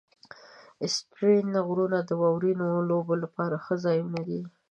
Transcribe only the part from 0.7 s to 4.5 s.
آسټرین غرونه د واورینو لوبو لپاره ښه ځایونه دي.